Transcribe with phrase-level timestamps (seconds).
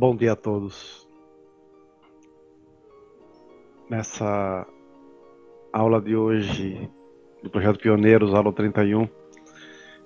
[0.00, 1.06] Bom dia a todos.
[3.90, 4.66] Nessa
[5.70, 6.88] aula de hoje
[7.42, 9.06] do projeto Pioneiros, aula 31,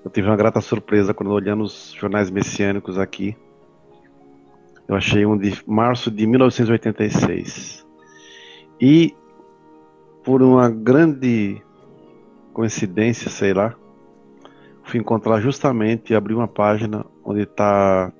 [0.04, 3.36] eu tive uma grata surpresa quando olhando os jornais messiânicos aqui.
[4.88, 7.86] Eu achei um de março de 1986.
[8.80, 9.14] E
[10.24, 11.62] por uma grande
[12.52, 13.76] coincidência, sei lá,
[14.82, 18.12] fui encontrar justamente e abri uma página onde está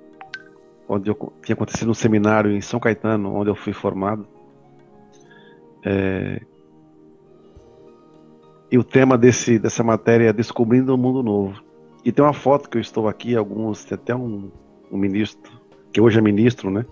[0.89, 4.27] onde eu tinha acontecido um seminário em São Caetano, onde eu fui formado.
[5.85, 6.41] É,
[8.71, 11.63] e o tema desse, dessa matéria é Descobrindo um Mundo Novo.
[12.05, 14.51] E tem uma foto que eu estou aqui, alguns, tem até um,
[14.91, 15.53] um ministro,
[15.93, 16.85] que hoje é ministro, né?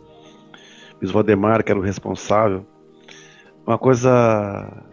[1.01, 2.65] Luiz Valdemar, que era o responsável.
[3.67, 4.85] Uma coisa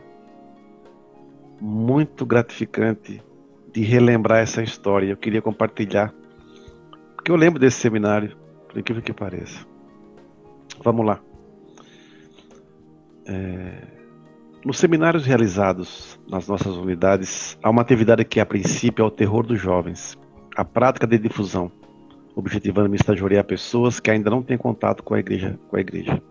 [1.61, 3.22] muito gratificante
[3.72, 5.11] de relembrar essa história.
[5.11, 6.13] Eu queria compartilhar,
[7.16, 8.36] porque eu lembro desse seminário
[8.70, 9.66] por incrível que pareça.
[10.84, 11.20] Vamos lá.
[13.26, 14.00] É...
[14.64, 19.45] Nos seminários realizados nas nossas unidades, há uma atividade que, a princípio, é o terror
[19.45, 20.17] dos jovens,
[20.56, 21.72] a prática de difusão,
[22.36, 25.59] objetivando me estagiar pessoas que ainda não têm contato com a igreja.
[25.70, 26.22] Com a igreja.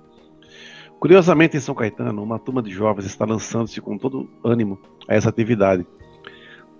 [1.00, 5.28] Curiosamente, em São Caetano, uma turma de jovens está lançando-se com todo ânimo a essa
[5.28, 5.86] atividade,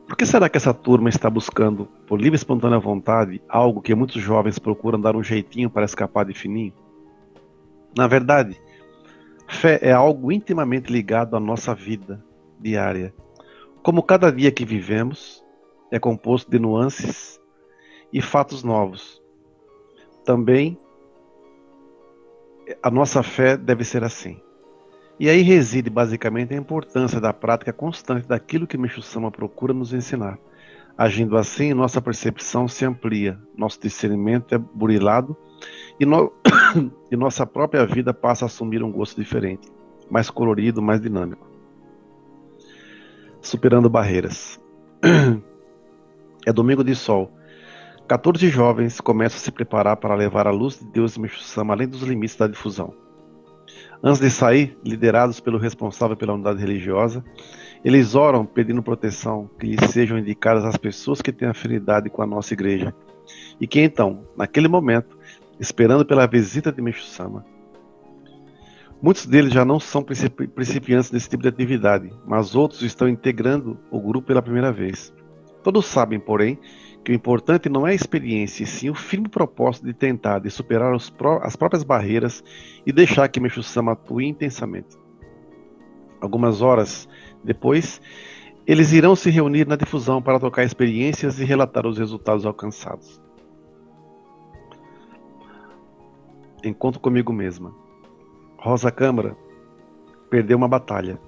[0.08, 3.94] por que será que essa turma está buscando, por livre e espontânea vontade, algo que
[3.94, 6.72] muitos jovens procuram dar um jeitinho para escapar de fininho?
[7.94, 8.58] Na verdade,
[9.46, 12.24] fé é algo intimamente ligado à nossa vida
[12.58, 13.14] diária.
[13.82, 15.44] Como cada dia que vivemos
[15.90, 17.38] é composto de nuances
[18.10, 19.22] e fatos novos.
[20.24, 20.78] Também
[22.82, 24.40] a nossa fé deve ser assim.
[25.20, 29.92] E aí reside basicamente a importância da prática constante daquilo que Meixo Sama procura nos
[29.92, 30.38] ensinar.
[30.96, 35.36] Agindo assim, nossa percepção se amplia, nosso discernimento é burilado
[35.98, 36.32] e, no...
[37.10, 39.68] e nossa própria vida passa a assumir um gosto diferente,
[40.08, 41.48] mais colorido, mais dinâmico.
[43.40, 44.60] Superando barreiras.
[46.46, 47.30] É domingo de sol.
[48.06, 51.74] 14 jovens começam a se preparar para levar a luz de Deus e Meixo Sama
[51.74, 52.94] além dos limites da difusão.
[54.02, 57.24] Antes de sair, liderados pelo responsável pela unidade religiosa,
[57.84, 62.26] eles oram pedindo proteção que lhes sejam indicadas as pessoas que têm afinidade com a
[62.26, 62.94] nossa igreja.
[63.60, 65.18] E que então, naquele momento,
[65.58, 67.44] esperando pela visita de Meixo Sama,
[69.00, 74.00] Muitos deles já não são principiantes nesse tipo de atividade, mas outros estão integrando o
[74.00, 75.14] grupo pela primeira vez.
[75.62, 76.58] Todos sabem, porém,
[77.08, 80.50] que o importante não é a experiência, e sim o firme propósito de tentar, de
[80.50, 82.44] superar pró as próprias barreiras
[82.84, 84.94] e deixar que Meixo Sama atue intensamente.
[86.20, 87.08] Algumas horas
[87.42, 87.98] depois,
[88.66, 93.18] eles irão se reunir na difusão para trocar experiências e relatar os resultados alcançados.
[96.62, 97.74] Encontro comigo mesma.
[98.58, 99.34] Rosa Câmara
[100.28, 101.18] perdeu uma batalha.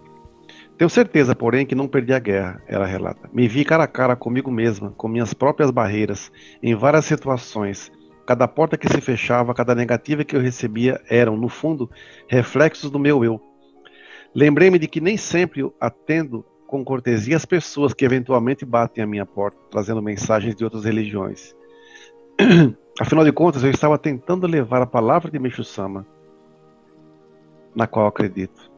[0.80, 3.28] Tenho certeza, porém, que não perdi a guerra, ela relata.
[3.34, 6.32] Me vi cara a cara comigo mesma, com minhas próprias barreiras,
[6.62, 7.92] em várias situações.
[8.26, 11.90] Cada porta que se fechava, cada negativa que eu recebia eram, no fundo,
[12.26, 13.38] reflexos do meu eu.
[14.34, 19.26] Lembrei-me de que nem sempre atendo com cortesia as pessoas que eventualmente batem à minha
[19.26, 21.54] porta, trazendo mensagens de outras religiões.
[22.98, 26.06] Afinal de contas, eu estava tentando levar a palavra de Meixo Sama,
[27.76, 28.69] na qual acredito.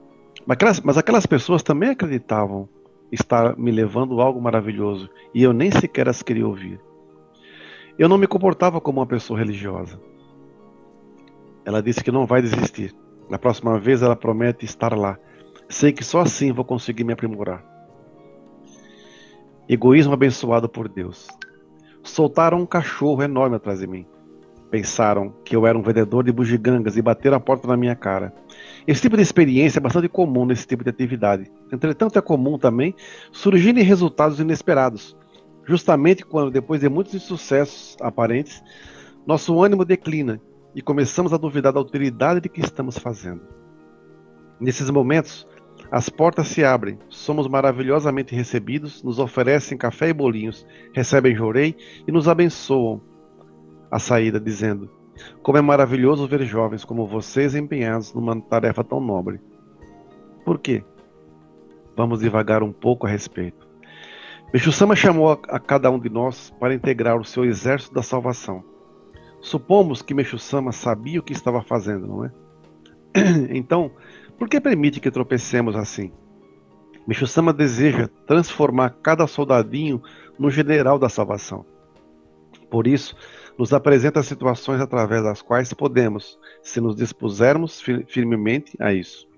[0.46, 2.68] Mas aquelas, mas aquelas pessoas também acreditavam
[3.10, 6.80] estar me levando algo maravilhoso e eu nem sequer as queria ouvir.
[7.98, 10.00] Eu não me comportava como uma pessoa religiosa.
[11.64, 12.94] Ela disse que não vai desistir.
[13.28, 15.18] Na próxima vez ela promete estar lá.
[15.68, 17.64] Sei que só assim vou conseguir me aprimorar.
[19.68, 21.28] Egoísmo abençoado por Deus.
[22.02, 24.06] Soltaram um cachorro enorme atrás de mim.
[24.70, 28.34] Pensaram que eu era um vendedor de bugigangas e bateram a porta na minha cara.
[28.86, 31.50] Esse tipo de experiência é bastante comum nesse tipo de atividade.
[31.72, 32.94] Entretanto, é comum também
[33.30, 35.16] surgirem resultados inesperados,
[35.64, 38.62] justamente quando, depois de muitos insucessos aparentes,
[39.26, 40.40] nosso ânimo declina
[40.74, 43.42] e começamos a duvidar da utilidade de que estamos fazendo.
[44.60, 45.46] Nesses momentos,
[45.90, 51.76] as portas se abrem, somos maravilhosamente recebidos, nos oferecem café e bolinhos, recebem jorei
[52.06, 53.00] e nos abençoam
[53.90, 54.90] a saída, dizendo:
[55.42, 59.40] Como é maravilhoso ver jovens como vocês empenhados numa tarefa tão nobre.
[60.44, 60.84] Por quê?
[61.96, 63.68] Vamos devagar um pouco a respeito.
[64.70, 68.62] Sama chamou a, a, cada um de nós para integrar o seu exército da salvação.
[69.40, 72.30] Supomos que Sama sabia o que estava fazendo, não é?
[73.50, 73.90] Então,
[74.38, 76.12] por que permite que tropecemos assim?
[77.26, 80.02] Sama deseja transformar cada soldadinho
[80.38, 81.64] no general da salvação.
[82.70, 83.16] Por isso,
[83.58, 89.28] nos apresenta situações através das quais podemos, se nos dispusermos firmemente a isso,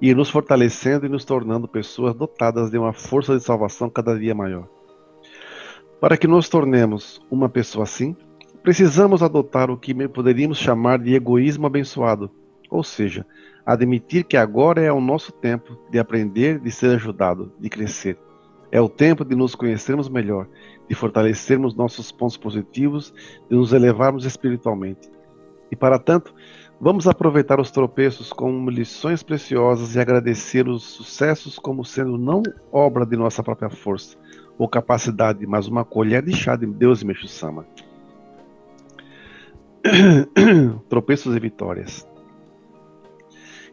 [0.00, 4.34] ir nos fortalecendo e nos tornando pessoas dotadas de uma força de salvação cada dia
[4.34, 4.68] maior.
[6.00, 8.16] Para que nos tornemos uma pessoa assim,
[8.62, 12.30] precisamos adotar o que poderíamos chamar de egoísmo abençoado,
[12.70, 13.24] ou seja,
[13.64, 18.18] admitir que agora é o nosso tempo de aprender, de ser ajudado, de crescer.
[18.74, 20.48] É o tempo de nos conhecermos melhor,
[20.88, 23.14] de fortalecermos nossos pontos positivos,
[23.48, 25.08] de nos elevarmos espiritualmente.
[25.70, 26.34] E para tanto,
[26.80, 32.42] vamos aproveitar os tropeços como lições preciosas e agradecer os sucessos como sendo não
[32.72, 34.18] obra de nossa própria força
[34.58, 37.64] ou capacidade, mas uma colher de chá de Deus e Meixo Sama.
[40.88, 42.04] tropeços e vitórias.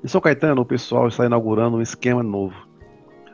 [0.03, 2.69] Em São Caetano, o pessoal está inaugurando um esquema novo.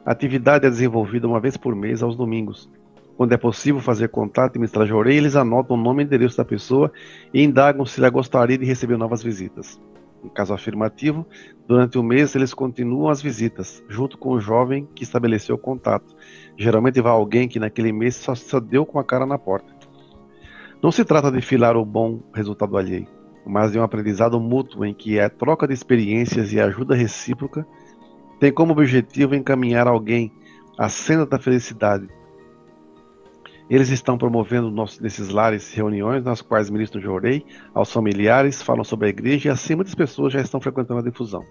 [0.07, 2.69] A atividade é desenvolvida uma vez por mês aos domingos.
[3.17, 6.45] Quando é possível fazer contato e mestrar jorei, eles anotam o nome e endereço da
[6.45, 6.89] pessoa
[7.33, 9.77] e indagam se ela gostaria de receber novas visitas.
[10.23, 11.27] Em caso afirmativo,
[11.67, 16.15] durante o mês eles continuam as visitas, junto com o jovem que estabeleceu o contato.
[16.57, 19.73] Geralmente vai alguém que naquele mês só, só deu com a cara na porta.
[20.81, 23.17] Não se trata de filar o bom resultado alheio
[23.47, 27.65] mas de um aprendizado mútuo em que a troca de experiências e ajuda recíproca
[28.39, 30.31] tem como objetivo encaminhar alguém
[30.77, 32.07] à senda da felicidade.
[33.69, 39.09] Eles estão promovendo nesses lares reuniões nas quais ministram Jorei aos familiares, falam sobre a
[39.09, 41.43] igreja e assim muitas pessoas já estão frequentando a difusão.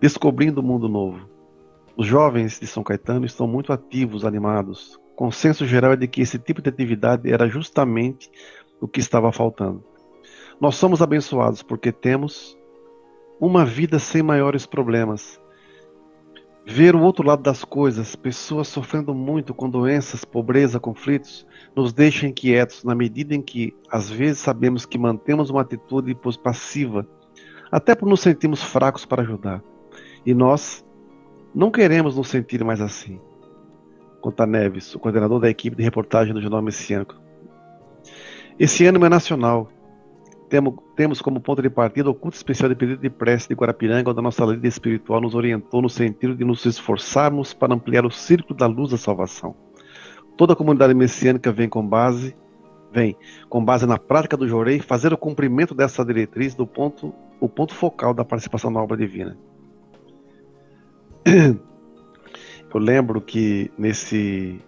[0.00, 1.28] Descobrindo o mundo novo.
[1.96, 4.98] Os jovens de São Caetano estão muito ativos, animados.
[5.14, 8.30] Consenso geral é de que esse tipo de atividade era justamente
[8.80, 9.84] o que estava faltando.
[10.60, 12.56] Nós somos abençoados porque temos
[13.44, 15.38] uma vida sem maiores problemas.
[16.66, 21.46] Ver o outro lado das coisas, pessoas sofrendo muito com doenças, pobreza, conflitos,
[21.76, 27.06] nos deixa inquietos na medida em que, às vezes, sabemos que mantemos uma atitude passiva,
[27.70, 29.62] até por nos sentirmos fracos para ajudar.
[30.24, 30.82] E nós
[31.54, 33.20] não queremos nos sentir mais assim.
[34.22, 37.20] Conta Neves, o coordenador da equipe de reportagem do Jornal Messiânico.
[38.58, 39.68] Esse ânimo é nacional
[40.94, 44.18] temos como ponto de partida o culto especial de pedido de prece de Guarapiranga, onde
[44.18, 48.58] a nossa líder espiritual nos orientou no sentido de nos esforçarmos para ampliar o círculo
[48.58, 49.54] da luz da salvação.
[50.36, 52.36] Toda a comunidade messiânica vem com base,
[52.92, 53.16] vem
[53.48, 57.74] com base na prática do Jorei, fazer o cumprimento dessa diretriz do ponto, o ponto
[57.74, 59.36] focal da participação na obra divina.
[62.74, 64.60] Eu lembro que nesse,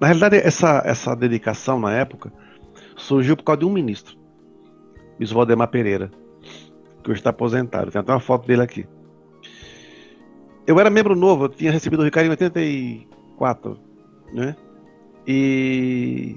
[0.00, 2.32] na realidade essa essa dedicação na época
[2.96, 4.17] surgiu por causa de um ministro
[5.18, 6.10] Luiz Valdemar Pereira,
[7.02, 7.90] que hoje está aposentado.
[7.90, 8.86] Tem até uma foto dele aqui.
[10.66, 13.78] Eu era membro novo, eu tinha recebido o Ricardo em 84,
[14.32, 14.54] né?
[15.26, 16.36] E,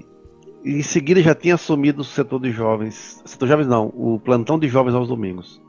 [0.64, 4.18] e em seguida já tinha assumido o setor de jovens, setor de jovens não, o
[4.18, 5.60] plantão de jovens aos domingos.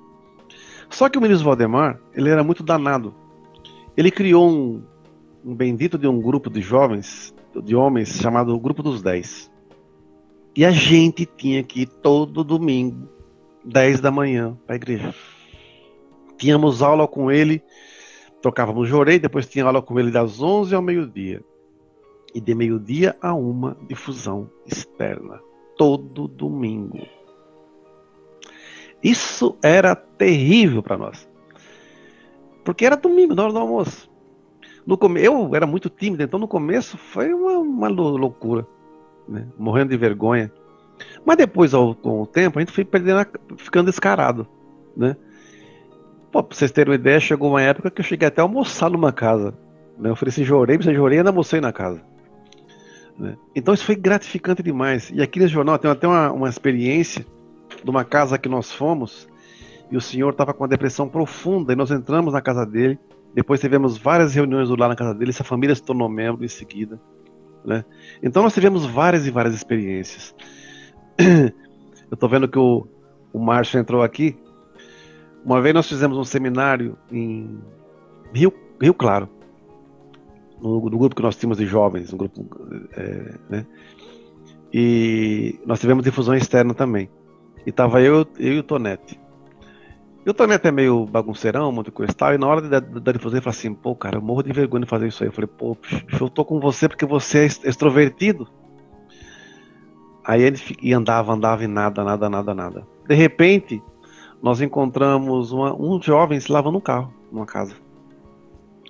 [0.90, 3.14] Só que o ministro Valdemar, ele era muito danado.
[3.98, 4.84] Ele criou um,
[5.44, 7.34] um bendito de um grupo de jovens,
[7.64, 9.52] de homens, chamado Grupo dos Dez.
[10.56, 13.10] E a gente tinha que ir todo domingo,
[13.66, 15.16] 10 da manhã, para a igreja.
[16.38, 17.64] Tínhamos aula com ele,
[18.40, 21.44] tocávamos jorei, depois tinha aula com ele das 11 ao meio-dia.
[22.36, 25.40] E de meio-dia a uma, difusão externa.
[25.76, 27.00] Todo domingo.
[29.04, 31.28] Isso era terrível para nós.
[32.64, 34.10] Porque era domingo, na hora do almoço.
[34.86, 35.00] No.
[35.18, 38.68] Eu era muito tímido, então no começo foi uma, uma loucura
[39.28, 39.48] né?
[39.58, 40.52] morrendo de vergonha.
[41.26, 43.28] Mas depois, ao, com o tempo, a gente foi perdendo, a,
[43.58, 44.48] ficando descarado,
[44.96, 45.16] né?
[46.32, 48.90] Pô, pra vocês terem uma ideia, chegou uma época que eu cheguei até a almoçar
[48.90, 49.54] numa casa.
[49.98, 50.10] Né?
[50.10, 52.02] Eu ofereci jorei, você jorei ainda almocei na casa.
[53.18, 53.36] Né?
[53.56, 55.12] Então isso foi gratificante demais.
[55.14, 57.24] E aqui nesse jornal tem até uma, uma experiência
[57.84, 59.28] de uma casa que nós fomos
[59.92, 62.98] e o senhor estava com uma depressão profunda e nós entramos na casa dele.
[63.36, 65.30] Depois tivemos várias reuniões lá na casa dele.
[65.30, 67.00] Essa família se tornou membro em seguida.
[67.66, 67.86] Né?
[68.22, 70.36] Então nós tivemos várias e várias experiências.
[71.20, 72.88] Eu estou vendo que o,
[73.32, 74.38] o Márcio entrou aqui.
[75.44, 77.60] Uma vez nós fizemos um seminário em
[78.34, 79.30] Rio, Rio Claro,
[80.62, 82.46] no, no grupo que nós tínhamos de jovens, um grupo,
[82.94, 83.66] é, né?
[84.74, 87.10] E nós tivemos difusão externa também.
[87.66, 89.20] E tava eu, eu e o Tonete.
[90.26, 92.34] Eu também até meio bagunceirão, muito coisa e tal.
[92.34, 94.84] E na hora da, da difusão, ele falou assim: pô, cara, eu morro de vergonha
[94.84, 95.30] de fazer isso aí.
[95.30, 95.78] Eu falei: pô,
[96.20, 98.48] eu tô com você porque você é extrovertido.
[100.26, 102.88] Aí ele e andava, andava e nada, nada, nada, nada.
[103.06, 103.84] De repente,
[104.42, 107.76] nós encontramos uma, um jovem se lavando um carro numa casa.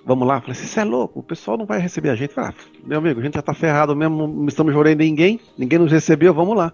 [0.06, 0.36] Vamos lá?
[0.36, 2.32] Eu falei assim: você é louco, o pessoal não vai receber a gente.
[2.32, 5.80] falei, ah, meu amigo, a gente já tá ferrado mesmo, não estamos jorando ninguém, ninguém
[5.80, 6.72] nos recebeu, vamos lá.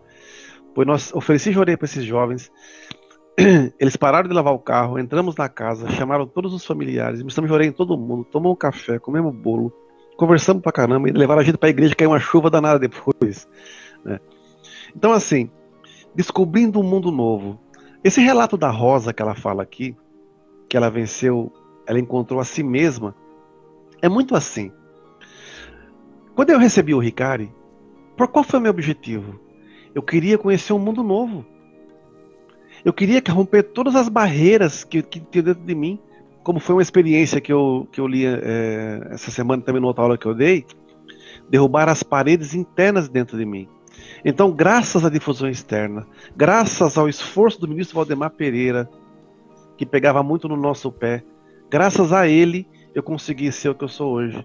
[0.75, 2.53] Pois nós ofereci jorei para esses jovens.
[3.79, 7.69] Eles pararam de lavar o carro, entramos na casa, chamaram todos os familiares, me jorei
[7.69, 9.73] em todo mundo, tomamos um café, comemos bolo,
[10.17, 13.49] conversamos pra caramba e levaram a gente pra igreja, caiu uma chuva danada depois.
[14.05, 14.19] Né?
[14.95, 15.51] Então, assim,
[16.15, 17.59] descobrindo um mundo novo.
[18.03, 19.97] Esse relato da Rosa que ela fala aqui,
[20.69, 21.53] que ela venceu,
[21.87, 23.15] ela encontrou a si mesma,
[24.03, 24.73] é muito assim.
[26.35, 27.53] Quando eu recebi o Ricari,
[28.17, 29.39] por qual foi o meu objetivo?
[29.95, 31.45] Eu queria conhecer um mundo novo.
[32.85, 35.99] Eu queria romper todas as barreiras que, que tinha dentro de mim
[36.43, 40.05] como foi uma experiência que eu, que eu li é, essa semana também numa outra
[40.05, 40.65] aula que eu dei,
[41.49, 43.69] derrubar as paredes internas dentro de mim.
[44.25, 46.07] Então, graças à difusão externa,
[46.37, 48.89] graças ao esforço do ministro Valdemar Pereira,
[49.77, 51.23] que pegava muito no nosso pé,
[51.71, 54.45] graças a ele eu consegui ser o que eu sou hoje.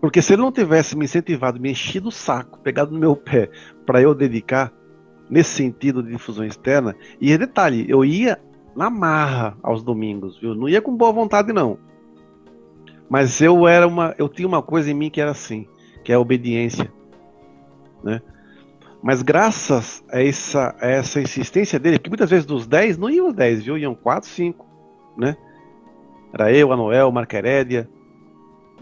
[0.00, 3.48] Porque se ele não tivesse me incentivado, me enchido o saco, pegado no meu pé,
[3.86, 4.72] para eu dedicar
[5.32, 8.38] nesse sentido de difusão externa, e detalhe, eu ia
[8.76, 10.54] na marra aos domingos, viu?
[10.54, 11.78] Não ia com boa vontade não.
[13.08, 15.66] Mas eu era uma, eu tinha uma coisa em mim que era assim,
[16.04, 16.92] que é a obediência,
[18.04, 18.20] né?
[19.02, 23.28] Mas graças a essa, a essa insistência dele, que muitas vezes dos 10 não iam
[23.28, 23.78] os 10, viu?
[23.78, 24.66] Iam 4, 5,
[25.16, 25.34] né?
[26.30, 27.88] Era eu, a Noel, Marca Herédia,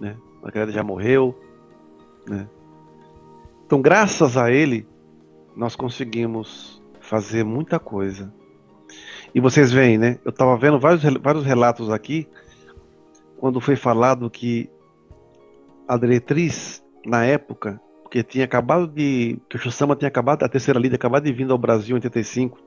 [0.01, 0.17] né?
[0.43, 1.33] Marca Herédia já morreu,
[2.29, 2.49] né?
[3.65, 4.90] Então, graças a ele,
[5.57, 8.33] nós conseguimos fazer muita coisa.
[9.35, 10.19] E vocês veem, né?
[10.25, 12.29] Eu estava vendo vários, vários relatos aqui,
[13.39, 14.69] quando foi falado que
[15.87, 19.39] a diretriz, na época, porque tinha acabado de.
[19.49, 22.59] que o Chusama tinha acabado, a terceira líder acabado de vir ao Brasil em 85.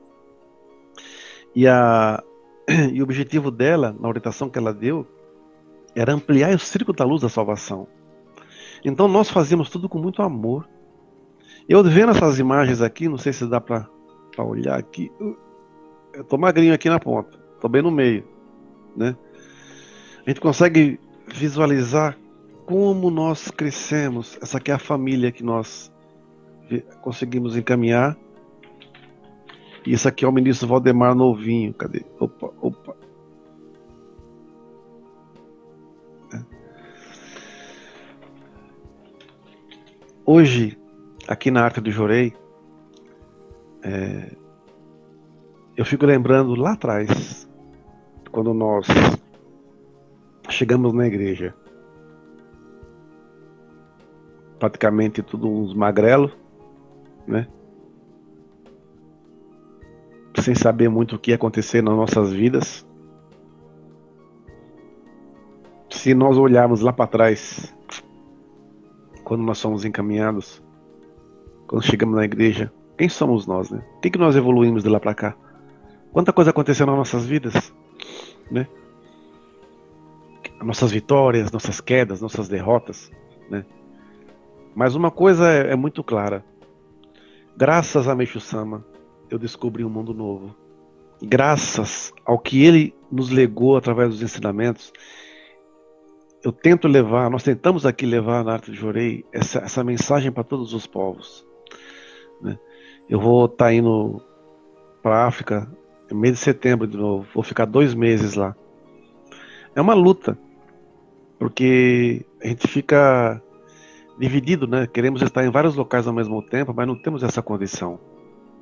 [1.54, 2.22] E, a,
[2.92, 5.06] e o objetivo dela, na orientação que ela deu,
[5.94, 7.86] era ampliar o círculo da luz da salvação.
[8.84, 10.68] Então nós fazíamos tudo com muito amor.
[11.68, 13.88] Eu vendo essas imagens aqui, não sei se dá para
[14.38, 15.10] olhar aqui.
[16.12, 18.24] Eu tô magrinho aqui na ponta, tô bem no meio,
[18.94, 19.16] né?
[20.26, 22.18] A gente consegue visualizar
[22.66, 24.38] como nós crescemos.
[24.42, 25.92] Essa aqui é a família que nós
[27.00, 28.16] conseguimos encaminhar.
[29.86, 31.72] E isso aqui é o ministro Valdemar Novinho.
[31.74, 32.04] Cadê?
[32.18, 32.96] Opa, opa.
[36.32, 36.42] É.
[40.24, 40.78] Hoje,
[41.28, 42.34] aqui na Arte do Jorei,
[43.82, 44.36] é,
[45.76, 47.48] eu fico lembrando lá atrás,
[48.30, 48.86] quando nós
[50.48, 51.54] chegamos na igreja,
[54.58, 56.36] praticamente tudo uns magrelos,
[57.26, 57.48] né?
[60.40, 62.86] Sem saber muito o que ia acontecer nas nossas vidas.
[65.90, 67.74] Se nós olharmos lá para trás,
[69.22, 70.63] quando nós somos encaminhados,
[71.66, 73.84] quando chegamos na igreja, quem somos nós, né?
[73.96, 75.36] O que, nós evoluímos de lá para cá?
[76.12, 77.72] Quanta coisa aconteceu nas nossas vidas,
[78.50, 78.68] né?
[80.62, 83.10] Nossas vitórias, nossas quedas, nossas derrotas,
[83.50, 83.64] né?
[84.74, 86.44] Mas uma coisa é, é muito clara.
[87.56, 88.84] Graças a Meixo Sama,
[89.30, 90.54] eu descobri um mundo novo.
[91.22, 94.92] Graças ao que ele nos legou através dos ensinamentos,
[96.44, 100.44] eu tento levar, nós tentamos aqui levar na Arte de Jorei essa, essa mensagem para
[100.44, 101.44] todos os povos.
[102.40, 102.58] Né?
[103.08, 104.22] Eu vou estar tá indo
[105.02, 105.70] para África
[106.10, 107.26] no mês de setembro de novo.
[107.34, 108.54] Vou ficar dois meses lá.
[109.74, 110.38] É uma luta,
[111.38, 113.42] porque a gente fica
[114.18, 114.86] dividido, né?
[114.86, 117.98] Queremos estar em vários locais ao mesmo tempo, mas não temos essa condição,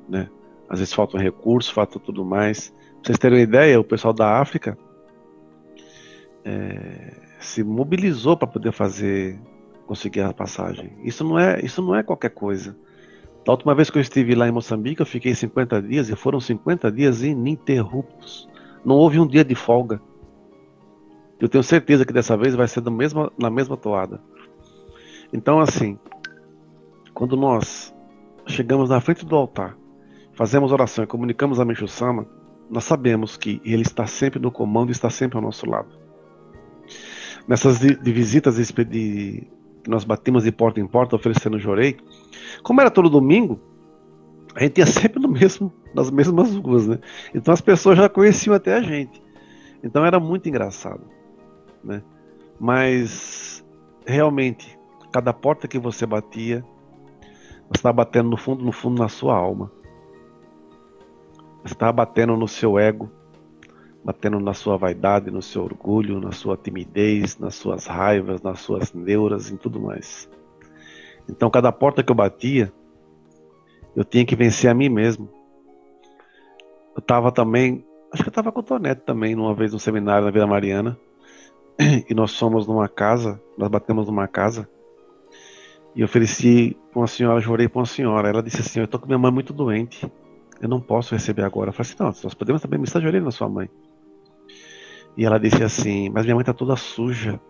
[0.08, 0.28] né?
[0.68, 2.70] Às vezes faltam recursos, falta tudo mais.
[2.70, 4.78] Pra vocês terem uma ideia, o pessoal da África
[6.44, 9.38] é, se mobilizou para poder fazer,
[9.86, 10.96] conseguir a passagem.
[11.04, 12.76] Isso não é, isso não é qualquer coisa.
[13.44, 16.38] Da última vez que eu estive lá em Moçambique, eu fiquei 50 dias e foram
[16.38, 18.48] 50 dias ininterruptos.
[18.84, 20.00] Não houve um dia de folga.
[21.40, 24.20] Eu tenho certeza que dessa vez vai ser mesma, na mesma toada.
[25.32, 25.98] Então, assim,
[27.12, 27.92] quando nós
[28.46, 29.76] chegamos na frente do altar,
[30.34, 32.26] fazemos oração e comunicamos a Meixo Sama,
[32.70, 35.90] nós sabemos que ele está sempre no comando e está sempre ao nosso lado.
[37.48, 39.48] Nessas de, de visitas de,
[39.86, 41.96] nós batimos de porta em porta oferecendo jorei,
[42.62, 43.60] como era todo domingo,
[44.54, 46.98] a gente ia sempre no mesmo, nas mesmas ruas, né?
[47.34, 49.22] Então as pessoas já conheciam até a gente.
[49.82, 51.02] Então era muito engraçado,
[51.82, 52.02] né?
[52.60, 53.64] Mas
[54.06, 54.78] realmente,
[55.12, 56.64] cada porta que você batia,
[57.68, 59.70] você estava batendo no fundo, no fundo na sua alma.
[61.64, 63.10] Você estava batendo no seu ego,
[64.04, 68.92] batendo na sua vaidade, no seu orgulho, na sua timidez, nas suas raivas, nas suas
[68.92, 70.28] neuras e tudo mais.
[71.28, 72.72] Então, cada porta que eu batia,
[73.94, 75.28] Eu tinha que vencer a mim mesmo.
[76.96, 80.24] Eu estava também, acho que eu estava com o Tonete também, numa vez no seminário
[80.24, 80.98] na Vila Mariana.
[82.08, 84.66] E nós fomos numa casa, nós batemos numa casa.
[85.94, 88.30] E ofereci para uma senhora, jurei para uma senhora.
[88.30, 90.10] Ela disse assim: Eu estou com minha mãe muito doente.
[90.60, 91.68] Eu não posso receber agora.
[91.68, 93.68] Eu falei assim: Não, nós podemos também me estagiar na sua mãe.
[95.16, 97.40] E ela disse assim: Mas minha mãe está toda suja.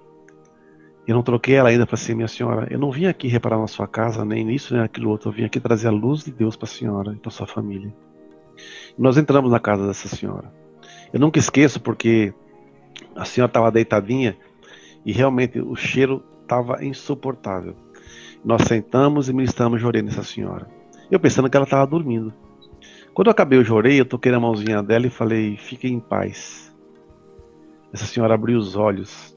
[1.06, 2.68] Eu não troquei ela ainda para assim, minha senhora.
[2.70, 5.30] Eu não vim aqui reparar na sua casa, nem nisso, nem naquilo outro.
[5.30, 7.92] Eu vim aqui trazer a luz de Deus para a senhora e para sua família.
[8.96, 10.52] Nós entramos na casa dessa senhora.
[11.12, 12.32] Eu nunca esqueço porque
[13.16, 14.36] a senhora estava deitadinha
[15.04, 17.74] e realmente o cheiro estava insuportável.
[18.44, 20.68] Nós sentamos e ministramos jorei nessa senhora.
[21.10, 22.32] Eu pensando que ela estava dormindo.
[23.12, 26.71] Quando eu acabei o jorei, eu toquei na mãozinha dela e falei: Fique em paz.
[27.92, 29.36] Essa senhora abriu os olhos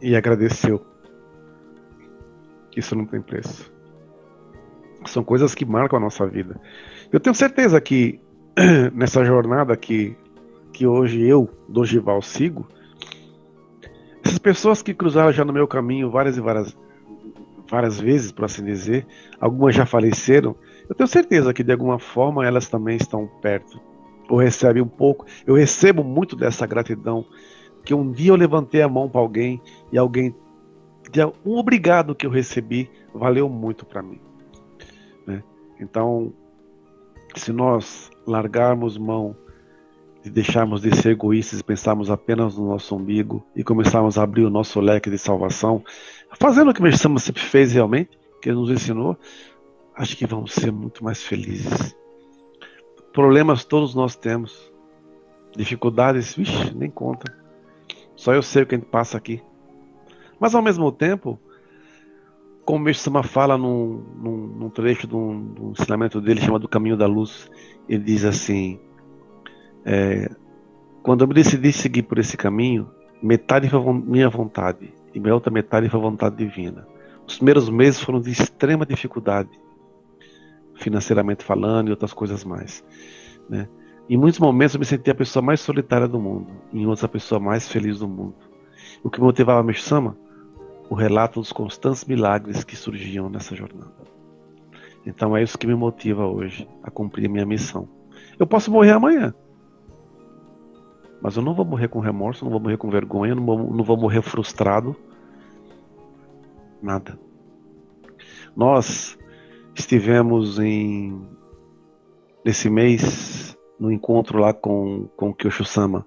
[0.00, 0.84] e agradeceu.
[2.76, 3.72] Isso não tem preço.
[5.06, 6.60] São coisas que marcam a nossa vida.
[7.12, 8.20] Eu tenho certeza que
[8.94, 10.16] nessa jornada que,
[10.72, 12.66] que hoje eu, Dogival, sigo,
[14.24, 16.76] essas pessoas que cruzaram já no meu caminho várias e várias,
[17.68, 19.06] várias vezes, por assim dizer,
[19.40, 20.56] algumas já faleceram,
[20.92, 23.80] eu tenho certeza que de alguma forma elas também estão perto.
[24.28, 25.24] Ou recebem um pouco.
[25.46, 27.24] Eu recebo muito dessa gratidão
[27.82, 30.34] que um dia eu levantei a mão para alguém e alguém
[31.44, 34.20] um obrigado que eu recebi valeu muito para mim.
[35.26, 35.42] Né?
[35.80, 36.32] Então,
[37.34, 39.34] se nós largarmos mão
[40.22, 44.44] de deixarmos de ser egoístas e pensarmos apenas no nosso umbigo e começarmos a abrir
[44.44, 45.82] o nosso leque de salvação,
[46.38, 49.16] fazendo o que o Sama sempre fez realmente, que ele nos ensinou,
[49.94, 51.96] acho que vamos ser muito mais felizes.
[53.12, 54.72] Problemas todos nós temos.
[55.56, 57.36] Dificuldades, vixe, nem conta.
[58.16, 59.42] Só eu sei o que a gente passa aqui.
[60.40, 61.38] Mas ao mesmo tempo,
[62.64, 67.06] como o Sama fala num, num, num trecho de um, ensinamento dele chamado Caminho da
[67.06, 67.50] Luz,
[67.88, 68.80] ele diz assim:
[69.84, 70.30] é,
[71.02, 72.88] quando eu me decidi seguir por esse caminho,
[73.22, 76.86] metade foi minha vontade e minha outra metade foi vontade divina.
[77.26, 79.50] Os primeiros meses foram de extrema dificuldade,
[80.82, 82.84] financeiramente falando e outras coisas mais.
[83.48, 83.68] Né?
[84.08, 87.08] Em muitos momentos eu me senti a pessoa mais solitária do mundo, em outros a
[87.08, 88.34] pessoa mais feliz do mundo.
[89.02, 90.16] O que motivava a Meshama?
[90.90, 94.12] O relato dos constantes milagres que surgiam nessa jornada.
[95.06, 97.88] Então é isso que me motiva hoje a cumprir minha missão.
[98.38, 99.34] Eu posso morrer amanhã,
[101.22, 103.84] mas eu não vou morrer com remorso, não vou morrer com vergonha, não vou, não
[103.84, 104.96] vou morrer frustrado.
[106.82, 107.16] Nada.
[108.56, 109.16] Nós
[109.82, 111.26] estivemos em
[112.44, 116.06] nesse mês no encontro lá com, com o Kyosho-sama.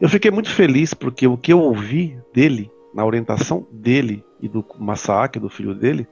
[0.00, 4.64] Eu fiquei muito feliz porque o que eu ouvi dele, na orientação dele e do
[4.78, 6.06] Masaaki, do filho dele,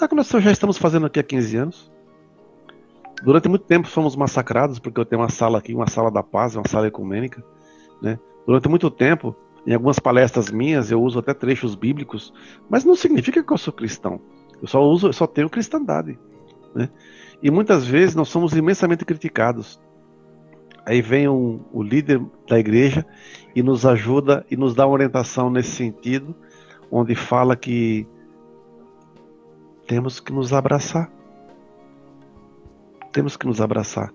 [0.00, 1.92] é o que nós já estamos fazendo aqui há 15 anos.
[3.22, 6.54] Durante muito tempo fomos massacrados porque eu tenho uma sala aqui, uma sala da paz,
[6.54, 7.44] uma sala ecumênica.
[8.00, 8.18] Né?
[8.46, 9.34] Durante muito tempo,
[9.66, 12.32] em algumas palestras minhas, eu uso até trechos bíblicos,
[12.68, 14.20] mas não significa que eu sou cristão.
[14.60, 16.18] Eu só uso, eu só tenho cristandade.
[16.74, 16.88] Né?
[17.42, 19.80] E muitas vezes nós somos imensamente criticados.
[20.84, 23.04] Aí vem um, o líder da igreja
[23.54, 26.34] e nos ajuda e nos dá uma orientação nesse sentido,
[26.90, 28.06] onde fala que
[29.86, 31.10] temos que nos abraçar.
[33.12, 34.12] Temos que nos abraçar.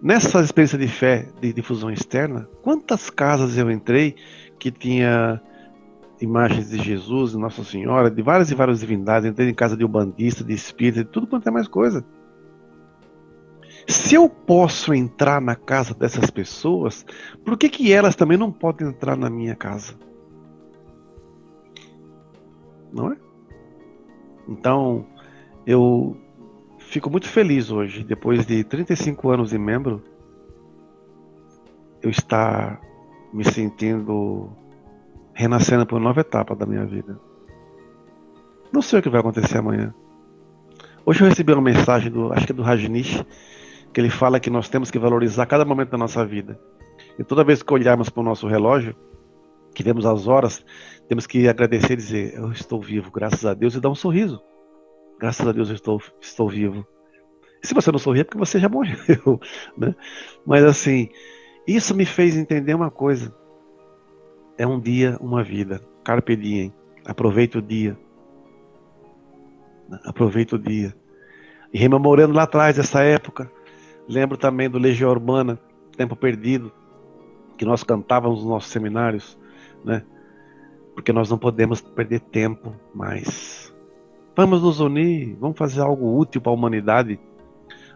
[0.00, 4.14] Nessa experiência de fé de difusão externa, quantas casas eu entrei
[4.58, 5.42] que tinha
[6.20, 9.84] imagens de Jesus, de Nossa Senhora, de várias e várias divindades, entrei em casa de
[9.84, 12.04] ubandista, de espírita, de tudo quanto é mais coisa.
[13.86, 17.06] Se eu posso entrar na casa dessas pessoas,
[17.44, 19.94] por que, que elas também não podem entrar na minha casa?
[22.92, 23.16] Não é?
[24.48, 25.06] Então,
[25.66, 26.16] eu
[26.78, 30.02] fico muito feliz hoje, depois de 35 anos de membro,
[32.02, 32.80] eu estar
[33.32, 34.50] me sentindo
[35.38, 37.16] renascendo por nova etapa da minha vida.
[38.72, 39.94] Não sei o que vai acontecer amanhã.
[41.06, 43.24] Hoje eu recebi uma mensagem do, acho que é do Rajnish,
[43.94, 46.60] que ele fala que nós temos que valorizar cada momento da nossa vida.
[47.16, 48.96] E toda vez que olharmos para o nosso relógio,
[49.72, 50.64] que vemos as horas,
[51.06, 54.42] temos que agradecer e dizer: Eu estou vivo, graças a Deus, e dar um sorriso.
[55.20, 56.84] Graças a Deus eu estou, estou vivo.
[57.62, 59.40] Se você não sorrir é porque você já morreu,
[59.78, 59.94] né?
[60.44, 61.08] Mas assim,
[61.64, 63.32] isso me fez entender uma coisa.
[64.58, 65.80] É um dia, uma vida.
[66.04, 66.74] Carpe diem.
[67.06, 67.96] Aproveite o dia.
[70.04, 70.94] Aproveite o dia.
[71.72, 73.50] E rememorando lá atrás essa época,
[74.08, 75.60] Lembro também do Legião Urbana,
[75.94, 76.72] Tempo Perdido,
[77.58, 79.38] que nós cantávamos nos nossos seminários,
[79.84, 80.02] né?
[80.94, 83.72] porque nós não podemos perder tempo mais.
[84.34, 87.20] Vamos nos unir, vamos fazer algo útil para a humanidade.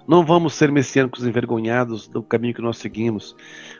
[0.06, 3.34] Não vamos ser messiânicos envergonhados do caminho que nós seguimos.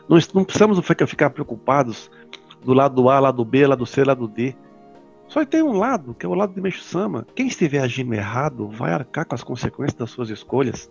[0.09, 2.11] Não, não precisamos ficar preocupados
[2.65, 4.55] do lado A, lado B, lado C, lado D.
[5.27, 7.27] Só tem um lado, que é o lado de Meixo Sama.
[7.35, 10.91] Quem estiver agindo errado vai arcar com as consequências das suas escolhas.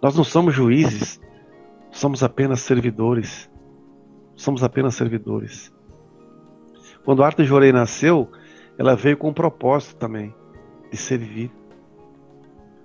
[0.00, 1.20] Nós não somos juízes,
[1.90, 3.50] somos apenas servidores.
[4.36, 5.72] Somos apenas servidores.
[7.04, 8.30] Quando a Arta Jorei nasceu,
[8.76, 10.34] ela veio com um propósito também,
[10.90, 11.50] de servir.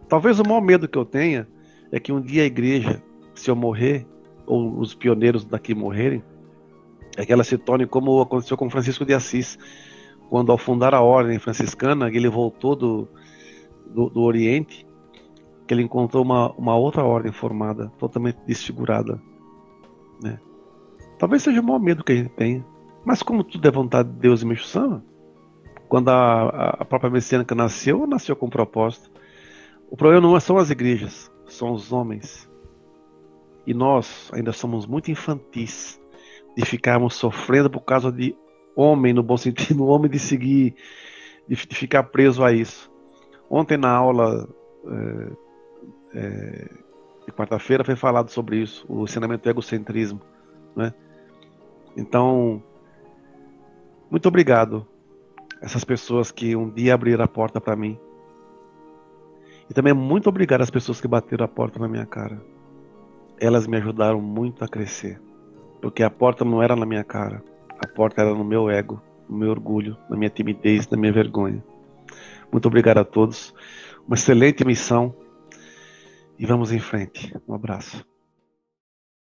[0.08, 1.48] Talvez o maior medo que eu tenha
[1.92, 3.02] é que um dia a igreja,
[3.34, 4.06] se eu morrer,
[4.46, 6.24] ou os pioneiros daqui morrerem,
[7.20, 9.60] é que ela se torne como aconteceu com Francisco de Assis.
[10.30, 13.10] Quando ao fundar a ordem franciscana, ele voltou do,
[13.88, 14.88] do, do Oriente,
[15.68, 19.22] que ele encontrou uma, uma outra ordem formada, totalmente desfigurada.
[20.24, 20.40] Né?
[21.18, 22.66] Talvez seja o maior medo que a gente tenha.
[23.04, 24.70] Mas como tudo é vontade de Deus e Meixo
[25.90, 29.12] quando a, a própria messiânica nasceu, nasceu com propósito.
[29.92, 32.50] O problema não são as igrejas, são os homens.
[33.68, 36.00] E nós ainda somos muito infantis
[36.56, 38.36] de ficarmos sofrendo por causa de
[38.76, 40.76] homem, no bom sentido, homem de seguir,
[41.48, 42.92] de, de ficar preso a isso.
[43.50, 44.48] Ontem na aula
[44.86, 45.32] é,
[46.14, 46.70] é,
[47.26, 50.22] de quarta-feira foi falado sobre isso, o ensinamento do egocentrismo.
[50.76, 50.94] Né?
[51.98, 52.64] Então,
[54.10, 54.88] muito obrigado
[55.62, 58.00] essas pessoas que um dia abriram a porta para mim.
[59.70, 62.42] E também muito obrigado às pessoas que bateram a porta na minha cara.
[63.40, 65.22] Elas me ajudaram muito a crescer.
[65.82, 67.44] Porque a porta não era na minha cara.
[67.80, 71.64] A porta era no meu ego, no meu orgulho, na minha timidez, na minha vergonha.
[72.52, 73.54] Muito obrigado a todos.
[74.06, 75.16] Uma excelente missão.
[76.38, 77.36] E vamos em frente.
[77.48, 78.06] Um abraço.